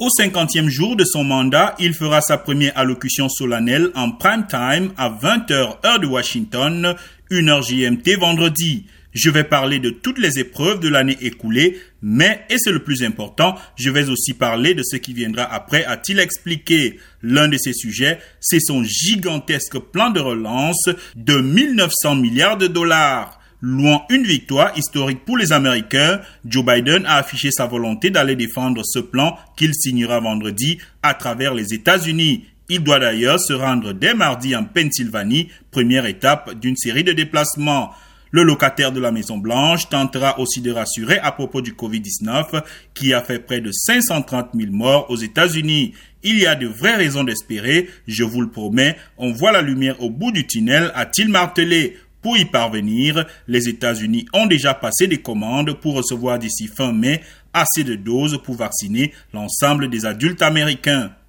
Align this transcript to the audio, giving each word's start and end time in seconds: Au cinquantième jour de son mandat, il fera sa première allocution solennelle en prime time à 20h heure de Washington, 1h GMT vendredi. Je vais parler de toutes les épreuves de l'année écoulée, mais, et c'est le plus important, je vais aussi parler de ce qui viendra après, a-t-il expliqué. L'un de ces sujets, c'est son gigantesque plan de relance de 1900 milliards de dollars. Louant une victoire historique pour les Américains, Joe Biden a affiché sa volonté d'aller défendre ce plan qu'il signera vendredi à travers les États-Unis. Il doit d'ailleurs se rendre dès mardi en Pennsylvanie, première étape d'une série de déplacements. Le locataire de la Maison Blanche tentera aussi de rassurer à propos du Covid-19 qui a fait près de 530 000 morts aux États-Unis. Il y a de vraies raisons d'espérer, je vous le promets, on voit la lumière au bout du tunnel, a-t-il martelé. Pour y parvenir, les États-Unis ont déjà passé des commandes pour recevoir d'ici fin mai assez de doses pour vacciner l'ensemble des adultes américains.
Au 0.00 0.08
cinquantième 0.10 0.68
jour 0.68 0.96
de 0.96 1.04
son 1.04 1.22
mandat, 1.22 1.76
il 1.78 1.94
fera 1.94 2.20
sa 2.20 2.36
première 2.36 2.76
allocution 2.76 3.28
solennelle 3.28 3.90
en 3.94 4.10
prime 4.10 4.44
time 4.48 4.92
à 4.96 5.08
20h 5.08 5.86
heure 5.86 6.00
de 6.00 6.06
Washington, 6.08 6.96
1h 7.30 7.68
GMT 7.68 8.18
vendredi. 8.18 8.86
Je 9.12 9.30
vais 9.30 9.44
parler 9.44 9.78
de 9.78 9.90
toutes 9.90 10.18
les 10.18 10.40
épreuves 10.40 10.80
de 10.80 10.88
l'année 10.88 11.16
écoulée, 11.20 11.78
mais, 12.02 12.44
et 12.50 12.56
c'est 12.58 12.72
le 12.72 12.82
plus 12.82 13.04
important, 13.04 13.54
je 13.76 13.88
vais 13.90 14.08
aussi 14.08 14.32
parler 14.32 14.74
de 14.74 14.82
ce 14.82 14.96
qui 14.96 15.14
viendra 15.14 15.44
après, 15.44 15.84
a-t-il 15.84 16.18
expliqué. 16.18 16.98
L'un 17.22 17.46
de 17.46 17.56
ces 17.56 17.72
sujets, 17.72 18.18
c'est 18.40 18.58
son 18.58 18.82
gigantesque 18.82 19.78
plan 19.78 20.10
de 20.10 20.18
relance 20.18 20.88
de 21.14 21.36
1900 21.36 22.16
milliards 22.16 22.58
de 22.58 22.66
dollars. 22.66 23.38
Louant 23.66 24.04
une 24.10 24.24
victoire 24.24 24.76
historique 24.76 25.24
pour 25.24 25.38
les 25.38 25.50
Américains, 25.50 26.20
Joe 26.44 26.62
Biden 26.62 27.06
a 27.06 27.14
affiché 27.14 27.50
sa 27.50 27.64
volonté 27.64 28.10
d'aller 28.10 28.36
défendre 28.36 28.82
ce 28.84 28.98
plan 28.98 29.38
qu'il 29.56 29.72
signera 29.72 30.20
vendredi 30.20 30.76
à 31.02 31.14
travers 31.14 31.54
les 31.54 31.72
États-Unis. 31.72 32.44
Il 32.68 32.84
doit 32.84 32.98
d'ailleurs 32.98 33.40
se 33.40 33.54
rendre 33.54 33.94
dès 33.94 34.12
mardi 34.12 34.54
en 34.54 34.64
Pennsylvanie, 34.64 35.48
première 35.70 36.04
étape 36.04 36.60
d'une 36.60 36.76
série 36.76 37.04
de 37.04 37.12
déplacements. 37.12 37.92
Le 38.32 38.42
locataire 38.42 38.92
de 38.92 39.00
la 39.00 39.12
Maison 39.12 39.38
Blanche 39.38 39.88
tentera 39.88 40.38
aussi 40.40 40.60
de 40.60 40.70
rassurer 40.70 41.18
à 41.20 41.32
propos 41.32 41.62
du 41.62 41.72
Covid-19 41.72 42.64
qui 42.92 43.14
a 43.14 43.22
fait 43.22 43.38
près 43.38 43.62
de 43.62 43.70
530 43.72 44.50
000 44.54 44.72
morts 44.72 45.06
aux 45.08 45.16
États-Unis. 45.16 45.94
Il 46.22 46.38
y 46.38 46.46
a 46.46 46.54
de 46.54 46.66
vraies 46.66 46.96
raisons 46.96 47.22
d'espérer, 47.22 47.88
je 48.08 48.24
vous 48.24 48.40
le 48.40 48.50
promets, 48.50 48.96
on 49.18 49.30
voit 49.30 49.52
la 49.52 49.62
lumière 49.62 50.02
au 50.02 50.10
bout 50.10 50.32
du 50.32 50.46
tunnel, 50.46 50.90
a-t-il 50.94 51.28
martelé. 51.28 51.96
Pour 52.24 52.38
y 52.38 52.46
parvenir, 52.46 53.26
les 53.46 53.68
États-Unis 53.68 54.24
ont 54.32 54.46
déjà 54.46 54.72
passé 54.72 55.06
des 55.06 55.20
commandes 55.20 55.74
pour 55.74 55.94
recevoir 55.94 56.38
d'ici 56.38 56.68
fin 56.68 56.90
mai 56.90 57.20
assez 57.52 57.84
de 57.84 57.96
doses 57.96 58.40
pour 58.42 58.54
vacciner 58.54 59.12
l'ensemble 59.34 59.90
des 59.90 60.06
adultes 60.06 60.40
américains. 60.40 61.14